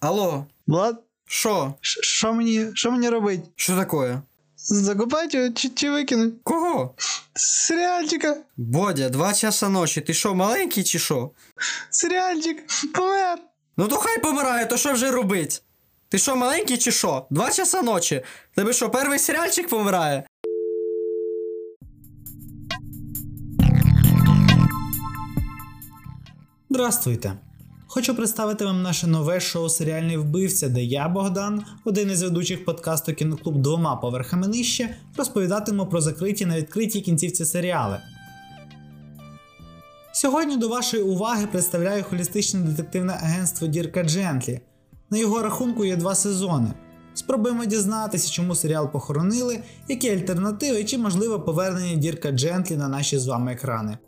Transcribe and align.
Алло, 0.00 0.46
Влад, 0.66 1.02
що? 1.26 1.74
що 1.80 2.32
мені, 2.32 2.66
що 2.74 2.90
мені 2.90 3.08
робить? 3.08 3.40
Що 3.56 3.76
таке? 3.76 4.22
Закопати 4.56 5.38
його 5.38 5.50
чи, 5.52 5.68
чи 5.68 5.90
викинуть? 5.90 6.34
Кого? 6.42 6.94
Серіальчика! 7.34 8.36
Бодя, 8.56 9.08
два 9.08 9.34
часа 9.34 9.68
ночі. 9.68 10.00
Ти 10.00 10.14
що, 10.14 10.34
маленький 10.34 10.84
чи 10.84 10.98
що? 10.98 11.30
Серіальчик! 11.90 12.64
Помер! 12.94 13.38
Ну 13.76 13.88
то 13.88 13.96
хай 13.96 14.18
помирає, 14.18 14.66
то 14.66 14.76
що 14.76 14.92
вже 14.92 15.10
робить? 15.10 15.62
Ти 16.08 16.18
що, 16.18 16.36
маленький 16.36 16.78
чи 16.78 16.92
що? 16.92 17.26
Два 17.30 17.50
часа 17.50 17.82
ночі. 17.82 18.22
Тебе 18.54 18.72
що, 18.72 18.90
перший 18.90 19.18
серіальчик 19.18 19.68
помирає? 19.68 20.24
Здравствуйте! 26.70 27.47
Хочу 27.98 28.14
представити 28.14 28.64
вам 28.64 28.82
наше 28.82 29.06
нове 29.06 29.40
шоу 29.40 29.68
Серіальний 29.68 30.16
вбивця, 30.16 30.68
де 30.68 30.82
я, 30.84 31.08
Богдан, 31.08 31.64
один 31.84 32.10
із 32.10 32.22
ведучих 32.22 32.64
подкасту 32.64 33.14
Кіноклуб 33.14 33.62
двома 33.62 33.96
поверхами 33.96 34.48
нижче, 34.48 34.96
розповідатиму 35.16 35.86
про 35.86 36.00
закриті 36.00 36.46
на 36.46 36.56
відкритій 36.56 37.00
кінцівці 37.00 37.44
серіали. 37.44 37.98
Сьогодні 40.12 40.56
до 40.56 40.68
вашої 40.68 41.02
уваги 41.02 41.46
представляю 41.46 42.04
холістичне 42.04 42.60
детективне 42.60 43.12
агентство 43.12 43.66
Дірка 43.66 44.02
Джентлі. 44.02 44.60
На 45.10 45.18
його 45.18 45.42
рахунку 45.42 45.84
є 45.84 45.96
два 45.96 46.14
сезони. 46.14 46.72
Спробуємо 47.14 47.64
дізнатися, 47.64 48.30
чому 48.30 48.54
серіал 48.54 48.92
похоронили, 48.92 49.60
які 49.88 50.10
альтернативи 50.10 50.84
чи 50.84 50.98
можливе 50.98 51.38
повернення 51.38 51.94
Дірка 51.94 52.30
Джентлі 52.30 52.76
на 52.76 52.88
наші 52.88 53.18
з 53.18 53.26
вами 53.26 53.52
екрани. 53.52 53.98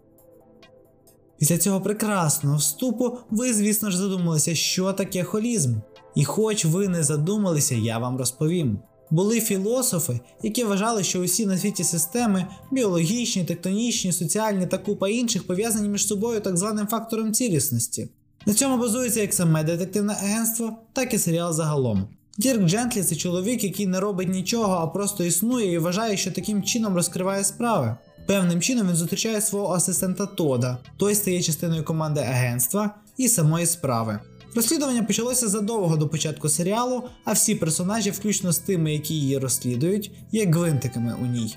Після 1.41 1.59
цього 1.59 1.81
прекрасного 1.81 2.57
вступу 2.57 3.19
ви, 3.31 3.55
звісно 3.55 3.91
ж, 3.91 3.99
задумалися, 3.99 4.55
що 4.55 4.93
таке 4.93 5.25
холізм. 5.25 5.75
І 6.15 6.25
хоч 6.25 6.65
ви 6.65 6.89
не 6.89 7.03
задумалися, 7.03 7.75
я 7.75 7.99
вам 7.99 8.19
розповім. 8.19 8.79
Були 9.11 9.41
філософи, 9.41 10.21
які 10.43 10.65
вважали, 10.65 11.05
що 11.05 11.21
усі 11.21 11.47
на 11.47 11.59
світі 11.59 11.85
системи 11.85 12.47
біологічні, 12.73 13.45
тектонічні, 13.45 14.13
соціальні 14.13 14.67
та 14.67 14.79
купа 14.79 15.09
інших 15.09 15.47
пов'язані 15.47 15.89
між 15.89 16.07
собою 16.07 16.41
так 16.41 16.57
званим 16.57 16.87
фактором 16.87 17.33
цілісності. 17.33 18.09
На 18.47 18.55
цьому 18.55 18.77
базується 18.77 19.21
як 19.21 19.35
саме 19.35 19.65
детективне 19.65 20.13
агентство, 20.13 20.77
так 20.93 21.15
і 21.15 21.19
серіал 21.19 21.53
загалом. 21.53 22.09
Дірк 22.39 22.63
Джентлі 22.63 23.03
це 23.03 23.17
чоловік, 23.17 23.65
який 23.65 23.87
не 23.87 24.01
робить 24.01 24.29
нічого, 24.29 24.73
а 24.73 24.87
просто 24.87 25.25
існує 25.25 25.73
і 25.73 25.79
вважає, 25.79 26.17
що 26.17 26.33
таким 26.33 26.63
чином 26.63 26.95
розкриває 26.95 27.45
справи. 27.45 27.97
Певним 28.31 28.61
чином 28.61 28.89
він 28.89 28.97
зустрічає 28.97 29.41
свого 29.41 29.75
асистента 29.75 30.27
Тода, 30.27 30.79
той 30.97 31.15
стає 31.15 31.43
частиною 31.43 31.85
команди 31.85 32.21
агентства 32.21 32.95
і 33.17 33.29
самої 33.29 33.67
справи. 33.67 34.19
Розслідування 34.55 35.03
почалося 35.03 35.49
задовго 35.49 35.97
до 35.97 36.09
початку 36.09 36.49
серіалу, 36.49 37.05
а 37.25 37.33
всі 37.33 37.55
персонажі, 37.55 38.11
включно 38.11 38.53
з 38.53 38.59
тими, 38.59 38.93
які 38.93 39.15
її 39.15 39.39
розслідують, 39.39 40.11
є 40.33 40.47
гвинтиками 40.47 41.17
у 41.23 41.27
ній. 41.27 41.57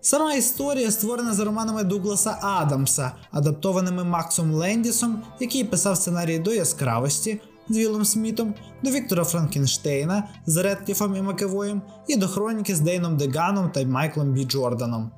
Сама 0.00 0.34
історія 0.34 0.90
створена 0.90 1.34
за 1.34 1.44
романами 1.44 1.84
Дугласа 1.84 2.38
Адамса, 2.42 3.12
адаптованими 3.30 4.04
Максом 4.04 4.52
Лендісом, 4.52 5.22
який 5.40 5.64
писав 5.64 5.96
сценарії 5.96 6.38
до 6.38 6.52
яскравості 6.52 7.40
Вілом 7.70 8.04
Смітом, 8.04 8.54
до 8.82 8.90
Віктора 8.90 9.24
Франкенштейна 9.24 10.28
з 10.46 10.56
Редкліфом 10.56 11.16
і 11.16 11.22
Макевоєм, 11.22 11.82
і 12.06 12.16
до 12.16 12.28
хроніки 12.28 12.74
з 12.74 12.80
Дейном 12.80 13.16
Деганом 13.16 13.70
та 13.70 13.84
Майклом 13.84 14.32
Бі 14.32 14.44
Джорданом. 14.44 15.10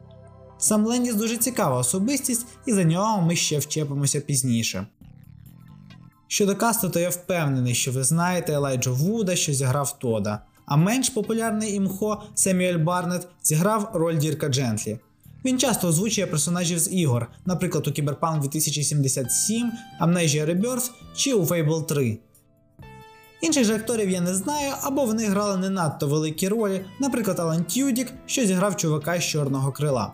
Сам 0.59 0.87
Лендіс 0.87 1.15
дуже 1.15 1.37
цікава 1.37 1.79
особистість, 1.79 2.47
і 2.67 2.73
за 2.73 2.85
нього 2.85 3.23
ми 3.23 3.37
ще 3.37 3.59
вчепимося 3.59 4.21
пізніше. 4.21 4.87
Щодо 6.29 6.57
касту, 6.57 6.89
то 6.89 7.01
я 7.01 7.09
впевнений, 7.09 7.75
що 7.75 7.93
ви 7.93 8.05
знаєте 8.05 8.53
Елайджа 8.53 8.91
Вуда, 8.91 9.37
що 9.37 9.53
зіграв 9.53 9.99
Тода, 9.99 10.43
а 10.67 10.77
менш 10.77 11.09
популярний 11.09 11.75
імхо 11.75 12.23
Семюель 12.35 12.79
Барнет 12.79 13.29
зіграв 13.43 13.91
роль 13.95 14.19
Дірка 14.19 14.49
Джентлі. 14.49 14.99
Він 15.45 15.59
часто 15.59 15.89
озвучує 15.89 16.27
персонажів 16.27 16.79
з 16.79 16.93
ігор, 16.93 17.31
наприклад, 17.47 17.89
у 17.89 17.91
Cyberpunk 17.91 18.41
2077, 18.41 19.73
Amnesia 20.01 20.47
Rebirth 20.47 20.91
чи 21.17 21.35
у 21.35 21.45
Fable 21.45 21.87
3. 21.87 22.19
Інших 23.41 23.65
же 23.65 23.75
акторів 23.75 24.11
я 24.11 24.21
не 24.21 24.35
знаю, 24.35 24.73
або 24.83 25.05
вони 25.05 25.27
грали 25.27 25.57
не 25.57 25.71
надто 25.71 26.09
великі 26.09 26.49
ролі, 26.49 26.85
наприклад, 27.01 27.39
Алан 27.41 27.65
Тюдік, 27.65 28.13
що 28.27 28.47
зіграв 28.47 28.77
чувака 28.77 29.21
з 29.21 29.25
чорного 29.25 29.73
крила. 29.73 30.13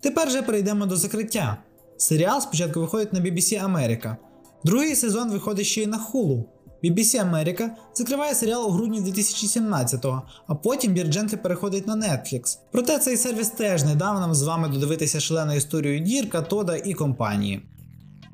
Тепер 0.00 0.30
же 0.30 0.42
перейдемо 0.42 0.86
до 0.86 0.96
закриття. 0.96 1.56
Серіал 1.96 2.40
спочатку 2.40 2.80
виходить 2.80 3.12
на 3.12 3.20
BBC 3.20 3.64
Америка. 3.64 4.16
Другий 4.64 4.96
сезон 4.96 5.30
виходить 5.30 5.66
ще 5.66 5.82
й 5.82 5.86
на 5.86 5.98
Hulu. 5.98 6.44
BBC 6.84 7.20
Америка 7.20 7.76
закриває 7.94 8.34
серіал 8.34 8.66
у 8.66 8.70
грудні 8.70 9.00
2017-го, 9.00 10.22
а 10.46 10.54
потім 10.54 10.92
Бірджентлі 10.92 11.36
переходить 11.36 11.86
на 11.86 11.96
Netflix. 11.96 12.58
Проте 12.72 12.98
цей 12.98 13.16
сервіс 13.16 13.48
теж 13.48 13.84
не 13.84 13.94
дав 13.94 14.20
нам 14.20 14.34
з 14.34 14.42
вами 14.42 14.68
додивитися 14.68 15.20
шалену 15.20 15.54
історію 15.54 16.00
Дірка, 16.00 16.42
Тода 16.42 16.76
і 16.76 16.94
компанії. 16.94 17.62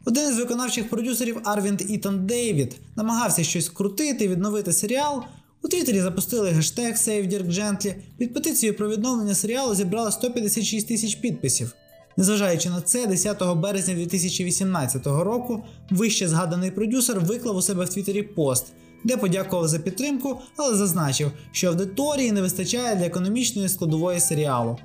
Один 0.07 0.29
із 0.29 0.39
виконавчих 0.39 0.91
продюсерів 0.91 1.41
Арвінд 1.45 1.83
Ітан 1.91 2.27
Дейвід 2.27 2.77
намагався 2.97 3.45
щось 3.45 3.69
крутити, 3.69 4.29
відновити 4.29 4.73
серіал. 4.73 5.23
У 5.63 5.69
Твіттері 5.69 6.01
запустили 6.01 6.51
гештег 6.51 6.95
Save 6.95 7.29
Dirk 7.29 7.53
Gently. 7.53 7.95
Під 8.19 8.35
петицією 8.35 8.79
про 8.79 8.89
відновлення 8.89 9.35
серіалу 9.35 9.75
зібрало 9.75 10.11
156 10.11 10.89
тисяч 10.89 11.15
підписів. 11.15 11.75
Незважаючи 12.17 12.71
на 12.71 12.81
це, 12.81 13.07
10 13.07 13.57
березня 13.57 13.95
2018 13.95 15.07
року 15.07 15.63
вище 15.91 16.29
згаданий 16.29 16.71
продюсер 16.71 17.21
виклав 17.21 17.57
у 17.57 17.63
себе 17.63 17.85
в 17.85 17.89
Твіттері 17.89 18.23
пост, 18.23 18.67
де 19.05 19.17
подякував 19.17 19.69
за 19.69 19.79
підтримку, 19.79 20.41
але 20.57 20.77
зазначив, 20.77 21.33
що 21.53 21.69
аудиторії 21.69 22.33
не 22.33 22.43
вистачає 22.43 22.97
для 22.97 23.07
економічної 23.07 23.69
складової 23.69 24.21
серіалу. 24.21 24.79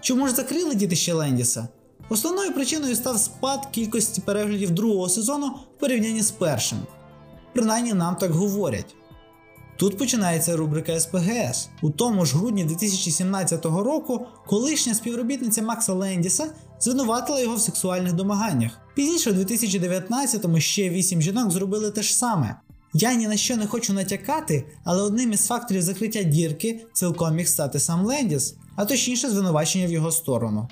Чому 0.00 0.28
ж 0.28 0.34
закрили 0.34 0.74
дітище 0.74 1.12
Лендіса? 1.12 1.68
Основною 2.12 2.52
причиною 2.52 2.96
став 2.96 3.18
спад 3.18 3.66
кількості 3.70 4.20
переглядів 4.20 4.70
другого 4.70 5.08
сезону 5.08 5.46
в 5.46 5.80
порівнянні 5.80 6.22
з 6.22 6.30
першим. 6.30 6.78
Принаймні 7.54 7.94
нам 7.94 8.16
так 8.16 8.32
говорять. 8.32 8.94
Тут 9.76 9.98
починається 9.98 10.56
рубрика 10.56 11.00
СПГС. 11.00 11.68
У 11.82 11.90
тому 11.90 12.26
ж 12.26 12.36
грудні 12.36 12.64
2017 12.64 13.64
року 13.64 14.26
колишня 14.46 14.94
співробітниця 14.94 15.62
Макса 15.62 15.92
Лендіса 15.92 16.50
звинуватила 16.80 17.40
його 17.40 17.56
в 17.56 17.60
сексуальних 17.60 18.12
домаганнях. 18.12 18.72
Пізніше, 18.94 19.30
у 19.30 19.34
2019-му 19.34 20.60
ще 20.60 20.90
8 20.90 21.22
жінок 21.22 21.50
зробили 21.50 21.90
те 21.90 22.02
ж 22.02 22.16
саме. 22.16 22.56
Я 22.94 23.14
ні 23.14 23.28
на 23.28 23.36
що 23.36 23.56
не 23.56 23.66
хочу 23.66 23.92
натякати, 23.92 24.66
але 24.84 25.02
одним 25.02 25.32
із 25.32 25.46
факторів 25.46 25.82
закриття 25.82 26.22
дірки 26.22 26.86
цілком 26.92 27.34
міг 27.34 27.48
стати 27.48 27.78
сам 27.78 28.04
Лендіс, 28.04 28.54
а 28.76 28.84
точніше 28.84 29.30
звинувачення 29.30 29.86
в 29.86 29.92
його 29.92 30.10
сторону. 30.10 30.68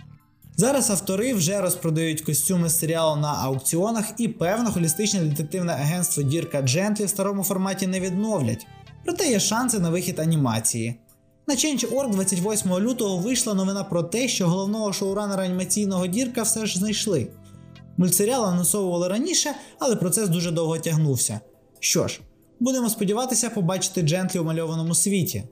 Зараз 0.61 0.91
автори 0.91 1.35
вже 1.35 1.61
розпродають 1.61 2.21
костюми 2.21 2.71
серіалу 2.71 3.21
на 3.21 3.29
аукціонах 3.29 4.05
і 4.19 4.29
певно 4.29 4.73
холістичне 4.73 5.21
детективне 5.21 5.73
агентство 5.73 6.23
Дірка 6.23 6.63
Джентлі 6.63 7.05
в 7.05 7.09
старому 7.09 7.43
форматі 7.43 7.87
не 7.87 8.01
відновлять. 8.01 8.67
Проте 9.05 9.29
є 9.29 9.41
шанси 9.41 9.79
на 9.79 9.91
вихід 9.91 10.19
анімації. 10.19 10.95
На 11.47 11.55
Change.org 11.55 12.11
28 12.11 12.79
лютого 12.79 13.17
вийшла 13.17 13.55
новина 13.55 13.85
про 13.85 14.03
те, 14.03 14.29
що 14.29 14.49
головного 14.49 14.93
шоуранера 14.93 15.45
анімаційного 15.45 16.07
Дірка 16.07 16.43
все 16.43 16.67
ж 16.67 16.79
знайшли. 16.79 17.29
Мультсеріал 17.97 18.45
анонсовували 18.45 19.09
раніше, 19.09 19.55
але 19.79 19.97
процес 19.97 20.29
дуже 20.29 20.51
довго 20.51 20.79
тягнувся. 20.79 21.41
Що 21.79 22.09
ж, 22.09 22.21
будемо 22.61 22.91
сподіватися 22.91 23.51
побачити 23.51 24.03
Джентлі 24.03 24.39
у 24.39 24.45
мальованому 24.45 24.95
світі. 24.95 25.45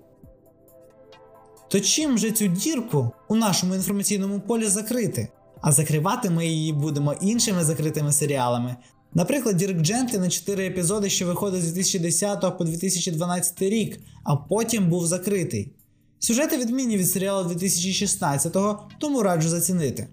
То 1.68 1.80
чим 1.80 2.18
же 2.18 2.30
цю 2.30 2.46
дірку 2.46 3.10
у 3.28 3.36
нашому 3.36 3.74
інформаційному 3.74 4.40
полі 4.40 4.66
закрити? 4.66 5.28
А 5.60 5.72
закривати 5.72 6.30
ми 6.30 6.46
її 6.46 6.72
будемо 6.72 7.14
іншими 7.20 7.64
закритими 7.64 8.12
серіалами. 8.12 8.76
Наприклад, 9.14 9.56
Дірк 9.56 9.80
Джентлі 9.80 10.18
на 10.18 10.28
4 10.28 10.66
епізоди, 10.66 11.10
що 11.10 11.26
виходить 11.26 11.62
з 11.62 11.72
2010 11.72 12.58
по 12.58 12.64
2012 12.64 13.62
рік, 13.62 14.00
а 14.24 14.36
потім 14.36 14.88
був 14.88 15.06
закритий. 15.06 15.72
Сюжети 16.18 16.56
відмінні 16.56 16.96
від 16.96 17.10
серіалу 17.10 17.48
2016-го, 17.48 18.88
тому 19.00 19.22
раджу 19.22 19.48
зацінити. 19.48 20.08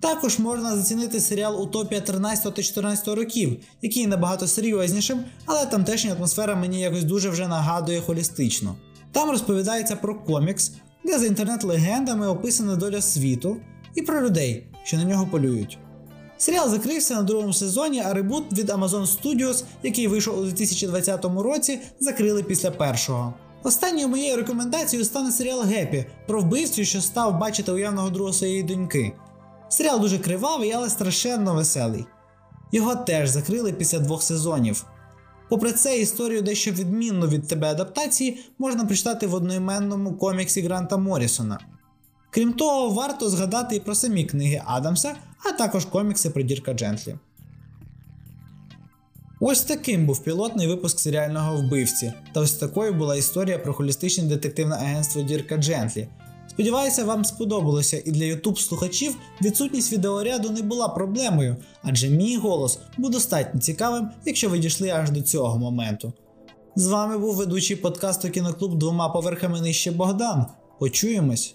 Також 0.00 0.38
можна 0.38 0.76
зацінити 0.76 1.20
серіал 1.20 1.62
Утопія 1.62 2.00
13 2.00 2.54
та 2.54 2.62
14 2.62 3.08
років, 3.08 3.56
який 3.82 4.06
набагато 4.06 4.46
серйознішим, 4.46 5.24
але 5.46 5.66
тамтешня 5.66 6.12
атмосфера 6.12 6.54
мені 6.54 6.80
якось 6.80 7.04
дуже 7.04 7.30
вже 7.30 7.48
нагадує 7.48 8.00
холістично. 8.00 8.76
Там 9.12 9.30
розповідається 9.30 9.96
про 9.96 10.14
комікс, 10.14 10.72
де 11.04 11.18
за 11.18 11.26
інтернет-легендами 11.26 12.28
описана 12.28 12.76
доля 12.76 13.02
світу 13.02 13.56
і 13.94 14.02
про 14.02 14.22
людей, 14.22 14.66
що 14.84 14.96
на 14.96 15.04
нього 15.04 15.26
полюють. 15.26 15.78
Серіал 16.38 16.70
закрився 16.70 17.14
на 17.14 17.22
другому 17.22 17.52
сезоні, 17.52 18.00
а 18.00 18.14
ребут 18.14 18.58
від 18.58 18.70
Amazon 18.70 19.06
Studios, 19.06 19.64
який 19.82 20.06
вийшов 20.06 20.38
у 20.38 20.44
2020 20.44 21.24
році, 21.24 21.78
закрили 22.00 22.42
після 22.42 22.70
першого. 22.70 23.34
Останньою 23.62 24.08
моєю 24.08 24.36
рекомендацією 24.36 25.04
стане 25.04 25.30
серіал 25.30 25.62
Гепі 25.62 26.06
про 26.26 26.40
вбивцю, 26.40 26.84
що 26.84 27.00
став 27.00 27.38
бачити 27.38 27.72
уявного 27.72 28.10
друга 28.10 28.32
своєї 28.32 28.62
доньки. 28.62 29.12
Серіал 29.68 30.00
дуже 30.00 30.18
кривавий, 30.18 30.72
але 30.72 30.90
страшенно 30.90 31.54
веселий. 31.54 32.04
Його 32.72 32.96
теж 32.96 33.28
закрили 33.28 33.72
після 33.72 33.98
двох 33.98 34.22
сезонів. 34.22 34.84
Попри 35.48 35.72
це, 35.72 35.98
історію 35.98 36.42
дещо 36.42 36.70
відмінну 36.70 37.28
від 37.28 37.48
тебе 37.48 37.70
адаптації 37.70 38.44
можна 38.58 38.84
прочитати 38.84 39.26
в 39.26 39.34
одноіменному 39.34 40.14
коміксі 40.14 40.60
Гранта 40.60 40.96
Моррісона. 40.96 41.58
Крім 42.30 42.52
того, 42.52 42.90
варто 42.90 43.30
згадати 43.30 43.76
і 43.76 43.80
про 43.80 43.94
самі 43.94 44.24
книги 44.24 44.62
Адамса, 44.66 45.14
а 45.44 45.52
також 45.52 45.84
комікси 45.84 46.30
про 46.30 46.42
Дірка 46.42 46.74
Джентлі. 46.74 47.14
Ось 49.40 49.62
таким 49.62 50.06
був 50.06 50.24
пілотний 50.24 50.66
випуск 50.66 50.98
серіального 50.98 51.56
вбивці, 51.56 52.12
та 52.32 52.40
ось 52.40 52.54
такою 52.54 52.94
була 52.94 53.16
історія 53.16 53.58
про 53.58 53.74
холістичне 53.74 54.24
детективне 54.24 54.74
агентство 54.74 55.22
Дірка 55.22 55.56
Джентлі. 55.56 56.08
Сподіваюся, 56.48 57.04
вам 57.04 57.24
сподобалося, 57.24 58.02
і 58.04 58.10
для 58.10 58.24
YouTube 58.24 58.56
слухачів 58.56 59.16
відсутність 59.42 59.92
відеоряду 59.92 60.50
не 60.50 60.62
була 60.62 60.88
проблемою, 60.88 61.56
адже 61.82 62.08
мій 62.08 62.36
голос 62.36 62.78
був 62.98 63.10
достатньо 63.10 63.60
цікавим, 63.60 64.08
якщо 64.26 64.48
ви 64.48 64.58
дійшли 64.58 64.88
аж 64.88 65.10
до 65.10 65.22
цього 65.22 65.58
моменту. 65.58 66.12
З 66.76 66.86
вами 66.86 67.18
був 67.18 67.34
ведучий 67.34 67.76
подкасту 67.76 68.30
Кіноклуб 68.30 68.78
двома 68.78 69.08
поверхами 69.08 69.60
нижче 69.60 69.90
Богдан. 69.90 70.46
Почуємось! 70.78 71.54